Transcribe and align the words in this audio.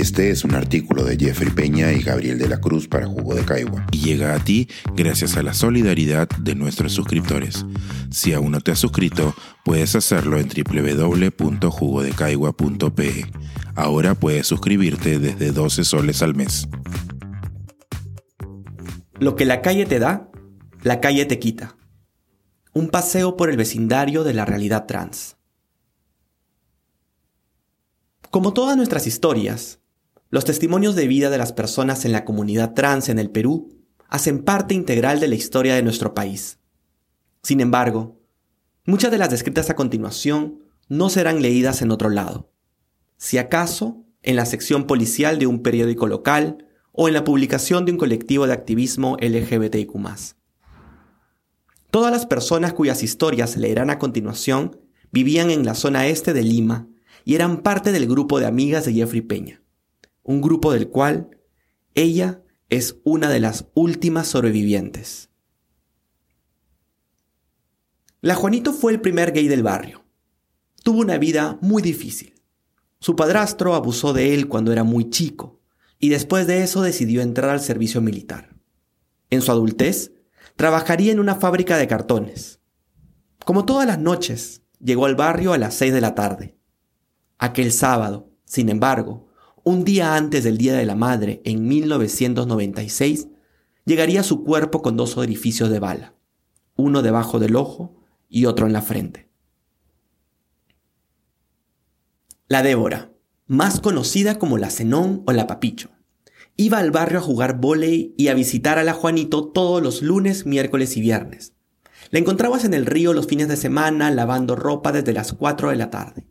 Este 0.00 0.30
es 0.30 0.44
un 0.44 0.54
artículo 0.54 1.04
de 1.04 1.18
Jeffrey 1.18 1.50
Peña 1.50 1.92
y 1.92 2.00
Gabriel 2.00 2.38
de 2.38 2.48
la 2.48 2.58
Cruz 2.58 2.88
para 2.88 3.04
Jugo 3.04 3.34
de 3.34 3.44
Caigua 3.44 3.84
y 3.92 3.98
llega 3.98 4.34
a 4.34 4.42
ti 4.42 4.66
gracias 4.96 5.36
a 5.36 5.42
la 5.42 5.52
solidaridad 5.52 6.26
de 6.38 6.54
nuestros 6.54 6.94
suscriptores. 6.94 7.66
Si 8.10 8.32
aún 8.32 8.52
no 8.52 8.62
te 8.62 8.70
has 8.70 8.78
suscrito, 8.78 9.34
puedes 9.62 9.94
hacerlo 9.94 10.38
en 10.38 10.48
www.jugodecaigua.pe. 10.48 13.30
Ahora 13.74 14.14
puedes 14.14 14.46
suscribirte 14.46 15.18
desde 15.18 15.52
12 15.52 15.84
soles 15.84 16.22
al 16.22 16.34
mes. 16.34 16.66
Lo 19.18 19.36
que 19.36 19.44
la 19.44 19.60
calle 19.60 19.84
te 19.84 19.98
da, 19.98 20.30
la 20.82 21.00
calle 21.00 21.26
te 21.26 21.38
quita. 21.38 21.76
Un 22.72 22.88
paseo 22.88 23.36
por 23.36 23.50
el 23.50 23.58
vecindario 23.58 24.24
de 24.24 24.32
la 24.32 24.46
realidad 24.46 24.86
trans. 24.86 25.36
Como 28.30 28.54
todas 28.54 28.78
nuestras 28.78 29.06
historias, 29.06 29.79
los 30.30 30.44
testimonios 30.44 30.94
de 30.94 31.08
vida 31.08 31.28
de 31.28 31.38
las 31.38 31.52
personas 31.52 32.04
en 32.04 32.12
la 32.12 32.24
comunidad 32.24 32.72
trans 32.74 33.08
en 33.08 33.18
el 33.18 33.30
Perú 33.30 33.76
hacen 34.08 34.44
parte 34.44 34.74
integral 34.74 35.18
de 35.18 35.28
la 35.28 35.34
historia 35.34 35.74
de 35.74 35.82
nuestro 35.82 36.14
país. 36.14 36.58
Sin 37.42 37.60
embargo, 37.60 38.20
muchas 38.84 39.10
de 39.10 39.18
las 39.18 39.30
descritas 39.30 39.70
a 39.70 39.76
continuación 39.76 40.60
no 40.88 41.10
serán 41.10 41.42
leídas 41.42 41.82
en 41.82 41.90
otro 41.90 42.10
lado, 42.10 42.52
si 43.16 43.38
acaso 43.38 44.04
en 44.22 44.36
la 44.36 44.46
sección 44.46 44.86
policial 44.86 45.38
de 45.38 45.46
un 45.46 45.62
periódico 45.62 46.06
local 46.06 46.66
o 46.92 47.08
en 47.08 47.14
la 47.14 47.24
publicación 47.24 47.84
de 47.84 47.92
un 47.92 47.98
colectivo 47.98 48.46
de 48.46 48.52
activismo 48.52 49.16
LGBTIQ. 49.20 49.94
Todas 51.90 52.12
las 52.12 52.26
personas 52.26 52.72
cuyas 52.72 53.02
historias 53.02 53.56
leerán 53.56 53.90
a 53.90 53.98
continuación 53.98 54.80
vivían 55.10 55.50
en 55.50 55.64
la 55.64 55.74
zona 55.74 56.06
este 56.06 56.32
de 56.32 56.42
Lima 56.42 56.88
y 57.24 57.34
eran 57.34 57.62
parte 57.62 57.90
del 57.90 58.06
grupo 58.06 58.38
de 58.38 58.46
amigas 58.46 58.84
de 58.84 58.92
Jeffrey 58.92 59.22
Peña, 59.22 59.59
un 60.22 60.40
grupo 60.40 60.72
del 60.72 60.88
cual 60.88 61.38
ella 61.94 62.42
es 62.68 62.96
una 63.04 63.28
de 63.28 63.40
las 63.40 63.66
últimas 63.74 64.28
sobrevivientes. 64.28 65.30
La 68.20 68.34
Juanito 68.34 68.72
fue 68.72 68.92
el 68.92 69.00
primer 69.00 69.32
gay 69.32 69.48
del 69.48 69.62
barrio. 69.62 70.04
Tuvo 70.82 71.00
una 71.00 71.18
vida 71.18 71.58
muy 71.62 71.82
difícil. 71.82 72.34
Su 72.98 73.16
padrastro 73.16 73.74
abusó 73.74 74.12
de 74.12 74.34
él 74.34 74.46
cuando 74.46 74.72
era 74.72 74.84
muy 74.84 75.08
chico 75.08 75.60
y 75.98 76.10
después 76.10 76.46
de 76.46 76.62
eso 76.62 76.82
decidió 76.82 77.22
entrar 77.22 77.50
al 77.50 77.60
servicio 77.60 78.00
militar. 78.00 78.56
En 79.30 79.42
su 79.42 79.50
adultez, 79.50 80.12
trabajaría 80.56 81.12
en 81.12 81.20
una 81.20 81.36
fábrica 81.36 81.78
de 81.78 81.88
cartones. 81.88 82.60
Como 83.44 83.64
todas 83.64 83.86
las 83.86 83.98
noches, 83.98 84.62
llegó 84.80 85.06
al 85.06 85.14
barrio 85.14 85.52
a 85.52 85.58
las 85.58 85.74
seis 85.74 85.92
de 85.92 86.00
la 86.00 86.14
tarde. 86.14 86.58
Aquel 87.38 87.72
sábado, 87.72 88.30
sin 88.44 88.68
embargo, 88.68 89.29
un 89.70 89.84
día 89.84 90.16
antes 90.16 90.44
del 90.44 90.58
Día 90.58 90.74
de 90.74 90.84
la 90.84 90.96
Madre, 90.96 91.40
en 91.44 91.66
1996, 91.68 93.28
llegaría 93.84 94.22
su 94.22 94.42
cuerpo 94.42 94.82
con 94.82 94.96
dos 94.96 95.16
orificios 95.16 95.70
de 95.70 95.78
bala, 95.78 96.14
uno 96.76 97.02
debajo 97.02 97.38
del 97.38 97.56
ojo 97.56 97.96
y 98.28 98.46
otro 98.46 98.66
en 98.66 98.72
la 98.72 98.82
frente. 98.82 99.30
La 102.48 102.62
Débora, 102.62 103.12
más 103.46 103.80
conocida 103.80 104.38
como 104.38 104.58
la 104.58 104.70
Zenón 104.70 105.22
o 105.26 105.32
la 105.32 105.46
Papicho, 105.46 105.90
iba 106.56 106.78
al 106.78 106.90
barrio 106.90 107.20
a 107.20 107.22
jugar 107.22 107.60
vóley 107.60 108.14
y 108.18 108.28
a 108.28 108.34
visitar 108.34 108.78
a 108.78 108.84
la 108.84 108.92
Juanito 108.92 109.48
todos 109.48 109.80
los 109.82 110.02
lunes, 110.02 110.46
miércoles 110.46 110.96
y 110.96 111.00
viernes. 111.00 111.54
La 112.10 112.18
encontrabas 112.18 112.64
en 112.64 112.74
el 112.74 112.86
río 112.86 113.12
los 113.12 113.28
fines 113.28 113.46
de 113.46 113.56
semana 113.56 114.10
lavando 114.10 114.56
ropa 114.56 114.90
desde 114.90 115.12
las 115.12 115.32
4 115.32 115.70
de 115.70 115.76
la 115.76 115.90
tarde. 115.90 116.29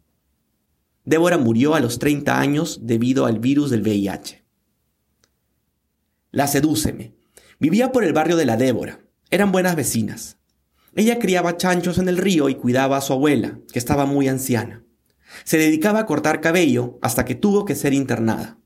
Débora 1.10 1.40
murió 1.40 1.74
a 1.74 1.80
los 1.80 1.98
30 1.98 2.40
años 2.40 2.82
debido 2.84 3.26
al 3.26 3.40
virus 3.40 3.72
del 3.72 3.82
VIH. 3.82 4.46
La 6.30 6.46
Sedúceme. 6.46 7.16
Vivía 7.60 7.92
por 7.92 8.04
el 8.04 8.14
barrio 8.14 8.36
de 8.36 8.46
la 8.46 8.58
Débora. 8.58 9.00
Eran 9.32 9.52
buenas 9.52 9.76
vecinas. 9.76 10.38
Ella 10.94 11.18
criaba 11.18 11.58
chanchos 11.58 11.98
en 11.98 12.10
el 12.10 12.18
río 12.18 12.48
y 12.48 12.54
cuidaba 12.54 12.98
a 12.98 13.02
su 13.02 13.14
abuela, 13.14 13.60
que 13.74 13.80
estaba 13.80 14.06
muy 14.06 14.28
anciana. 14.28 14.84
Se 15.46 15.58
dedicaba 15.58 16.02
a 16.02 16.06
cortar 16.06 16.42
cabello 16.42 17.00
hasta 17.02 17.26
que 17.26 17.34
tuvo 17.34 17.66
que 17.66 17.74
ser 17.74 17.96
internada. 17.96 18.60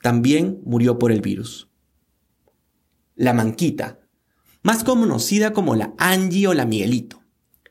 También 0.00 0.60
murió 0.64 0.96
por 0.96 1.10
el 1.10 1.22
virus. 1.22 1.70
La 3.16 3.32
Manquita, 3.32 3.98
más 4.62 4.84
conocida 4.84 5.52
como 5.52 5.74
la 5.74 5.92
Angie 5.98 6.46
o 6.46 6.54
la 6.54 6.66
Miguelito, 6.66 7.24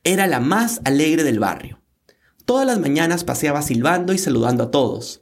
era 0.04 0.28
la 0.28 0.42
más 0.42 0.82
alegre 0.84 1.24
del 1.24 1.40
barrio. 1.40 1.79
Todas 2.50 2.66
las 2.66 2.80
mañanas 2.80 3.24
paseaba 3.24 3.62
silbando 3.62 4.12
y 4.12 4.18
saludando 4.18 4.64
a 4.64 4.72
todos. 4.72 5.22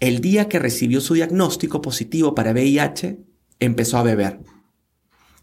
El 0.00 0.20
día 0.20 0.48
que 0.48 0.58
recibió 0.58 1.00
su 1.00 1.14
diagnóstico 1.14 1.80
positivo 1.80 2.34
para 2.34 2.50
VIH, 2.50 3.20
empezó 3.60 3.98
a 3.98 4.02
beber. 4.02 4.40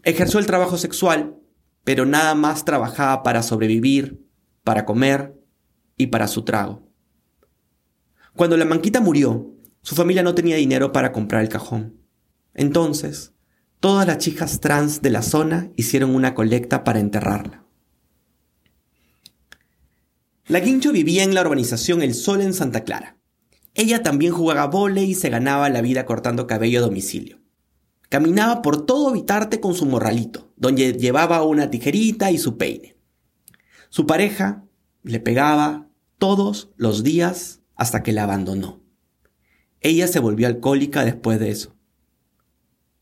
Ejerció 0.02 0.38
el 0.38 0.44
trabajo 0.44 0.76
sexual, 0.76 1.38
pero 1.82 2.04
nada 2.04 2.34
más 2.34 2.66
trabajaba 2.66 3.22
para 3.22 3.42
sobrevivir, 3.42 4.28
para 4.64 4.84
comer 4.84 5.42
y 5.96 6.08
para 6.08 6.28
su 6.28 6.42
trago. 6.42 6.86
Cuando 8.36 8.58
la 8.58 8.66
manquita 8.66 9.00
murió, 9.00 9.50
su 9.80 9.94
familia 9.94 10.22
no 10.22 10.34
tenía 10.34 10.56
dinero 10.56 10.92
para 10.92 11.10
comprar 11.10 11.40
el 11.40 11.48
cajón. 11.48 12.02
Entonces, 12.52 13.32
todas 13.80 14.06
las 14.06 14.18
chicas 14.18 14.60
trans 14.60 15.00
de 15.00 15.08
la 15.08 15.22
zona 15.22 15.70
hicieron 15.74 16.14
una 16.14 16.34
colecta 16.34 16.84
para 16.84 17.00
enterrarla. 17.00 17.64
La 20.52 20.60
Guincho 20.60 20.92
vivía 20.92 21.24
en 21.24 21.32
la 21.32 21.40
urbanización 21.40 22.02
El 22.02 22.12
Sol 22.12 22.42
en 22.42 22.52
Santa 22.52 22.84
Clara. 22.84 23.16
Ella 23.72 24.02
también 24.02 24.34
jugaba 24.34 24.66
vole 24.66 25.02
y 25.02 25.14
se 25.14 25.30
ganaba 25.30 25.70
la 25.70 25.80
vida 25.80 26.04
cortando 26.04 26.46
cabello 26.46 26.80
a 26.80 26.82
domicilio. 26.82 27.40
Caminaba 28.10 28.60
por 28.60 28.84
todo 28.84 29.12
Vitarte 29.12 29.60
con 29.60 29.72
su 29.72 29.86
morralito, 29.86 30.52
donde 30.56 30.92
llevaba 30.92 31.42
una 31.42 31.70
tijerita 31.70 32.30
y 32.30 32.36
su 32.36 32.58
peine. 32.58 32.98
Su 33.88 34.06
pareja 34.06 34.66
le 35.02 35.20
pegaba 35.20 35.88
todos 36.18 36.68
los 36.76 37.02
días 37.02 37.62
hasta 37.74 38.02
que 38.02 38.12
la 38.12 38.24
abandonó. 38.24 38.82
Ella 39.80 40.06
se 40.06 40.20
volvió 40.20 40.48
alcohólica 40.48 41.02
después 41.02 41.40
de 41.40 41.48
eso. 41.48 41.78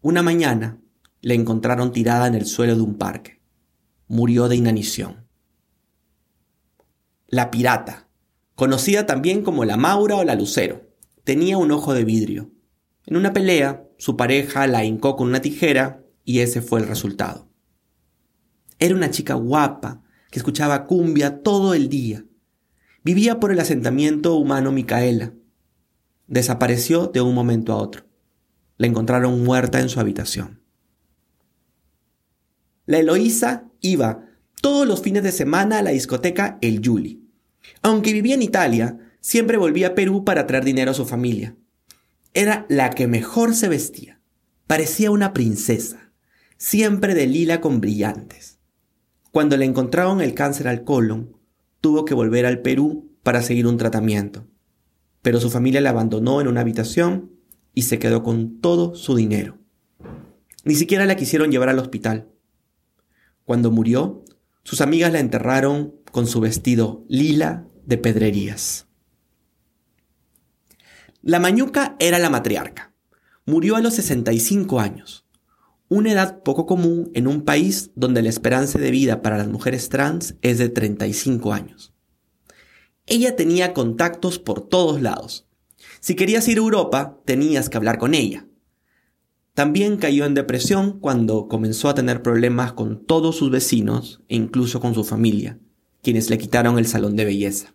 Una 0.03 0.23
mañana 0.23 0.81
la 1.21 1.35
encontraron 1.35 1.91
tirada 1.91 2.29
en 2.29 2.37
el 2.37 2.47
suelo 2.47 2.77
de 2.77 2.83
un 2.83 2.95
parque. 2.97 3.43
Murió 4.07 4.47
de 4.47 4.55
inanición 4.55 5.29
la 7.31 7.51
pirata, 7.51 8.09
conocida 8.57 9.07
también 9.07 9.43
como 9.43 9.65
la 9.65 9.77
Maura 9.77 10.17
o 10.17 10.25
la 10.25 10.35
Lucero. 10.35 10.91
Tenía 11.25 11.59
un 11.59 11.71
ojo 11.71 11.95
de 11.95 12.05
vidrio. 12.05 12.51
En 13.07 13.17
una 13.17 13.33
pelea, 13.33 13.87
su 13.99 14.17
pareja 14.17 14.67
la 14.67 14.85
hincó 14.85 15.17
con 15.17 15.29
una 15.29 15.41
tijera 15.41 16.05
y 16.25 16.41
ese 16.41 16.61
fue 16.61 16.81
el 16.81 16.89
resultado. 16.89 17.49
Era 18.79 18.95
una 18.95 19.11
chica 19.11 19.35
guapa 19.35 20.03
que 20.31 20.39
escuchaba 20.39 20.87
cumbia 20.87 21.43
todo 21.43 21.75
el 21.75 21.89
día. 21.89 22.25
Vivía 23.05 23.39
por 23.39 23.53
el 23.53 23.61
asentamiento 23.61 24.35
humano 24.35 24.73
Micaela. 24.73 25.33
Desapareció 26.27 27.07
de 27.07 27.21
un 27.21 27.35
momento 27.35 27.73
a 27.73 27.77
otro. 27.77 28.07
La 28.77 28.87
encontraron 28.87 29.45
muerta 29.45 29.81
en 29.81 29.89
su 29.89 30.01
habitación. 30.01 30.63
La 32.87 32.99
Eloísa 32.99 33.71
iba 33.81 34.30
todos 34.61 34.87
los 34.87 35.03
fines 35.03 35.23
de 35.23 35.33
semana 35.33 35.79
a 35.79 35.83
la 35.83 35.91
discoteca 35.91 36.59
El 36.61 36.81
Yuli. 36.81 37.29
Aunque 37.83 38.13
vivía 38.13 38.35
en 38.35 38.43
Italia, 38.43 38.99
siempre 39.21 39.57
volvía 39.57 39.89
a 39.89 39.95
Perú 39.95 40.25
para 40.25 40.47
traer 40.47 40.65
dinero 40.65 40.91
a 40.91 40.95
su 40.95 41.07
familia. 41.07 41.57
Era 42.35 42.67
la 42.69 42.91
que 42.91 43.07
mejor 43.07 43.55
se 43.55 43.69
vestía. 43.69 44.21
Parecía 44.67 45.11
una 45.11 45.33
princesa, 45.33 46.13
siempre 46.57 47.15
de 47.15 47.27
lila 47.27 47.61
con 47.61 47.81
brillantes. 47.81 48.59
Cuando 49.33 49.57
le 49.57 49.65
encontraron 49.65 50.21
el 50.21 50.35
cáncer 50.35 50.69
al 50.69 50.85
colon, 50.85 51.37
tuvo 51.81 52.05
que 52.05 52.15
volver 52.15 52.47
al 52.47 52.61
Perú 52.61 53.11
para 53.23 53.43
seguir 53.43 53.67
un 53.67 53.79
tratamiento. 53.79 54.47
Pero 55.23 55.41
su 55.41 55.51
familia 55.51 55.81
la 55.81 55.91
abandonó 55.91 56.41
en 56.41 56.49
una 56.49 56.61
habitación 56.61 57.33
y 57.75 57.83
se 57.83 57.99
quedó 57.99 58.23
con 58.23 58.61
todo 58.61 58.95
su 58.95 59.17
dinero. 59.17 59.59
Ni 60.65 60.75
siquiera 60.75 61.07
la 61.07 61.17
quisieron 61.17 61.51
llevar 61.51 61.69
al 61.69 61.79
hospital. 61.79 62.29
Cuando 63.45 63.71
murió, 63.71 64.25
sus 64.71 64.83
amigas 64.83 65.11
la 65.11 65.19
enterraron 65.19 65.97
con 66.13 66.29
su 66.29 66.39
vestido 66.39 67.05
lila 67.09 67.67
de 67.87 67.99
pedrerías. 67.99 68.87
La 71.23 71.41
Mañuca 71.41 71.97
era 71.99 72.21
la 72.21 72.31
matriarca. 72.31 72.95
Murió 73.45 73.75
a 73.75 73.81
los 73.81 73.95
65 73.95 74.79
años, 74.79 75.27
una 75.89 76.13
edad 76.13 76.45
poco 76.45 76.67
común 76.67 77.11
en 77.15 77.27
un 77.27 77.45
país 77.45 77.91
donde 77.97 78.23
la 78.23 78.29
esperanza 78.29 78.79
de 78.79 78.93
vida 78.93 79.23
para 79.23 79.39
las 79.39 79.49
mujeres 79.49 79.89
trans 79.89 80.37
es 80.41 80.59
de 80.59 80.69
35 80.69 81.53
años. 81.53 81.93
Ella 83.07 83.35
tenía 83.35 83.75
contactos 83.75 84.39
por 84.39 84.69
todos 84.69 85.03
lados. 85.03 85.49
Si 85.99 86.15
querías 86.15 86.47
ir 86.47 86.59
a 86.59 86.61
Europa, 86.61 87.19
tenías 87.25 87.71
que 87.71 87.77
hablar 87.77 87.99
con 87.99 88.15
ella. 88.15 88.47
También 89.61 89.99
cayó 89.99 90.25
en 90.25 90.33
depresión 90.33 91.01
cuando 91.01 91.47
comenzó 91.47 91.91
a 91.91 91.95
tener 91.95 92.23
problemas 92.23 92.73
con 92.73 93.05
todos 93.05 93.37
sus 93.37 93.51
vecinos 93.51 94.23
e 94.29 94.37
incluso 94.37 94.81
con 94.81 94.95
su 94.95 95.05
familia, 95.05 95.59
quienes 96.03 96.31
le 96.31 96.39
quitaron 96.39 96.79
el 96.79 96.87
salón 96.87 97.15
de 97.15 97.27
belleza. 97.27 97.75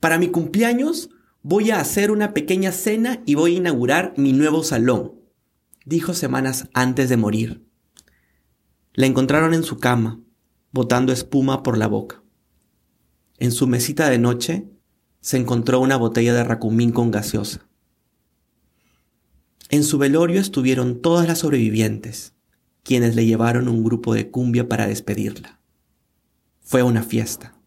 Para 0.00 0.18
mi 0.18 0.26
cumpleaños 0.26 1.10
Voy 1.48 1.70
a 1.70 1.78
hacer 1.78 2.10
una 2.10 2.34
pequeña 2.34 2.72
cena 2.72 3.22
y 3.24 3.36
voy 3.36 3.54
a 3.54 3.58
inaugurar 3.58 4.14
mi 4.16 4.32
nuevo 4.32 4.64
salón, 4.64 5.12
dijo 5.84 6.12
semanas 6.12 6.68
antes 6.74 7.08
de 7.08 7.16
morir. 7.16 7.64
La 8.94 9.06
encontraron 9.06 9.54
en 9.54 9.62
su 9.62 9.78
cama, 9.78 10.20
botando 10.72 11.12
espuma 11.12 11.62
por 11.62 11.78
la 11.78 11.86
boca. 11.86 12.20
En 13.38 13.52
su 13.52 13.68
mesita 13.68 14.10
de 14.10 14.18
noche 14.18 14.68
se 15.20 15.36
encontró 15.36 15.78
una 15.78 15.96
botella 15.96 16.34
de 16.34 16.42
racumín 16.42 16.90
con 16.90 17.12
gaseosa. 17.12 17.68
En 19.68 19.82
su 19.82 19.98
velorio 19.98 20.40
estuvieron 20.40 21.00
todas 21.02 21.26
las 21.26 21.38
sobrevivientes, 21.40 22.34
quienes 22.84 23.16
le 23.16 23.26
llevaron 23.26 23.68
un 23.68 23.82
grupo 23.82 24.14
de 24.14 24.30
cumbia 24.30 24.68
para 24.68 24.86
despedirla. 24.86 25.60
Fue 26.60 26.84
una 26.84 27.02
fiesta. 27.02 27.58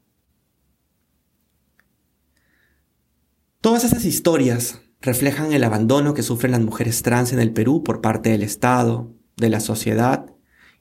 Todas 3.60 3.84
esas 3.84 4.06
historias 4.06 4.81
reflejan 5.01 5.51
el 5.51 5.66
abandono 5.66 6.13
que 6.13 6.24
sufren 6.24 6.54
las 6.54 6.62
mujeres 6.62 7.01
trans 7.01 7.34
en 7.34 7.40
el 7.40 7.51
Perú 7.51 7.84
por 7.84 8.00
parte 8.00 8.30
del 8.30 8.44
Estado, 8.44 9.13
de 9.36 9.50
la 9.50 9.60
sociedad 9.60 10.34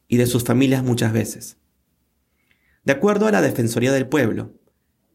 y 0.06 0.18
de 0.18 0.26
sus 0.26 0.44
familias 0.44 0.84
muchas 0.84 1.12
veces. 1.12 1.56
De 2.84 2.92
acuerdo 2.92 3.26
a 3.26 3.32
la 3.32 3.42
Defensoría 3.42 3.90
del 3.92 4.08
Pueblo, 4.08 4.54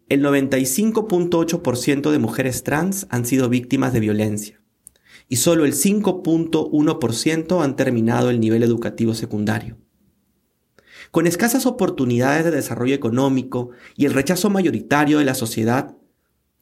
el 0.09 0.21
95.8% 0.21 2.11
de 2.11 2.19
mujeres 2.19 2.63
trans 2.63 3.07
han 3.09 3.25
sido 3.25 3.47
víctimas 3.47 3.94
de 3.94 4.01
violencia 4.01 4.62
y 5.33 5.38
solo 5.38 5.65
el 5.65 5.74
5.1% 5.74 7.63
han 7.63 7.75
terminado 7.75 8.30
el 8.30 8.39
nivel 8.39 8.62
educativo 8.62 9.15
secundario. 9.15 9.80
Con 11.09 11.25
escasas 11.25 11.65
oportunidades 11.65 12.45
de 12.45 12.51
desarrollo 12.51 12.94
económico 12.94 13.71
y 13.97 14.06
el 14.06 14.13
rechazo 14.13 14.51
mayoritario 14.51 15.18
de 15.18 15.25
la 15.25 15.33
sociedad, 15.33 15.97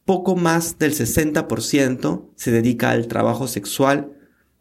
poco 0.06 0.38
más 0.38 0.80
del 0.80 0.94
60% 0.94 2.30
se 2.38 2.52
dedica 2.52 2.92
al 2.92 3.10
trabajo 3.10 3.50
sexual 3.50 4.14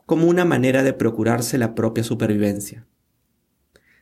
como 0.07 0.27
una 0.27 0.45
manera 0.45 0.83
de 0.83 0.93
procurarse 0.93 1.57
la 1.57 1.77
propia 1.77 2.03
supervivencia. 2.03 2.89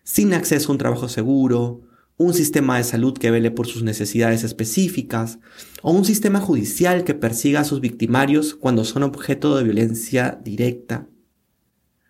Sin 0.04 0.32
acceso 0.32 0.70
a 0.70 0.72
un 0.72 0.78
trabajo 0.78 1.11
seguro, 1.11 1.82
un 2.18 2.34
sistema 2.34 2.76
de 2.76 2.84
salud 2.84 3.16
que 3.16 3.30
vele 3.30 3.50
por 3.52 3.68
sus 3.68 3.84
necesidades 3.84 4.42
específicas, 4.42 5.38
o 5.82 5.92
un 5.92 6.04
sistema 6.04 6.40
judicial 6.40 7.04
que 7.04 7.14
persiga 7.14 7.60
a 7.60 7.64
sus 7.64 7.80
victimarios 7.80 8.54
cuando 8.54 8.84
son 8.84 9.04
objeto 9.04 9.56
de 9.56 9.64
violencia 9.64 10.38
directa. 10.44 11.08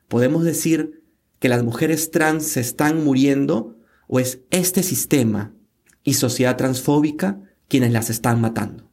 Podemos 0.08 0.44
decir 0.44 1.04
que 1.38 1.50
las 1.50 1.62
mujeres 1.62 2.10
trans 2.10 2.44
se 2.44 2.60
están 2.60 3.04
muriendo 3.04 3.76
o 4.08 4.18
es 4.18 4.40
este 4.50 4.82
sistema 4.82 5.54
y 6.02 6.14
sociedad 6.14 6.56
transfóbica 6.56 7.40
quienes 7.68 7.92
las 7.92 8.08
están 8.08 8.40
matando. 8.40 8.90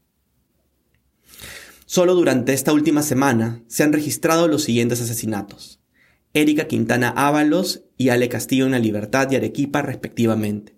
Solo 1.86 2.14
durante 2.14 2.52
esta 2.52 2.74
última 2.74 3.04
semana 3.04 3.64
se 3.68 3.84
han 3.84 3.94
registrado 3.94 4.50
los 4.50 4.64
siguientes 4.64 5.02
asesinatos. 5.02 5.80
Erika 6.34 6.68
Quintana 6.68 7.10
Ábalos 7.10 7.86
y 7.96 8.10
Ale 8.10 8.28
Castillo 8.28 8.66
en 8.66 8.74
la 8.74 8.80
Libertad 8.80 9.32
y 9.32 9.38
Arequipa 9.38 9.82
respectivamente. 9.82 10.75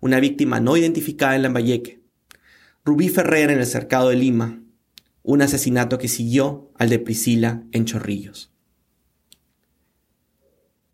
Una 0.00 0.20
víctima 0.20 0.60
no 0.60 0.76
identificada 0.76 1.34
en 1.34 1.42
Lambayeque. 1.42 2.02
Rubí 2.84 3.08
Ferrer 3.08 3.50
en 3.50 3.58
el 3.58 3.66
Cercado 3.66 4.10
de 4.10 4.16
Lima. 4.16 4.62
Un 5.22 5.42
asesinato 5.42 5.98
que 5.98 6.08
siguió 6.08 6.70
al 6.78 6.88
de 6.88 7.00
Priscila 7.00 7.64
en 7.72 7.84
Chorrillos. 7.84 8.52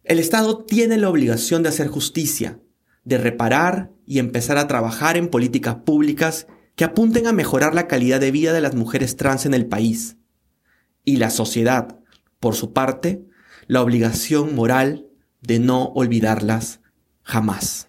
El 0.03 0.19
Estado 0.19 0.65
tiene 0.65 0.97
la 0.97 1.09
obligación 1.09 1.63
de 1.63 1.69
hacer 1.69 1.89
justicia, 1.89 2.61
de 3.05 3.19
reparar 3.19 3.91
y 4.07 4.19
empezar 4.19 4.59
a 4.59 4.67
trabajar 4.67 5.17
en 5.17 5.29
políticas 5.29 5.77
públicas 5.77 6.47
que 6.75 6.85
apunten 6.85 7.27
a 7.27 7.33
mejorar 7.33 7.75
la 7.75 7.87
calidad 7.87 8.21
de 8.21 8.31
vida 8.31 8.53
de 8.53 8.61
las 8.61 8.75
mujeres 8.75 9.17
trans 9.17 9.47
en 9.47 9.55
el 9.55 9.67
país. 9.67 10.17
Y 11.05 11.17
la 11.17 11.31
sociedad, 11.31 11.99
por 12.41 12.55
su 12.55 12.73
parte, 12.73 13.25
la 13.67 13.83
obligación 13.83 14.55
moral 14.55 15.07
de 15.43 15.59
no 15.59 15.85
olvidarlas 15.95 16.81
jamás. 17.23 17.89